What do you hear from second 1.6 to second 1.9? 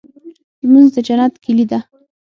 ده.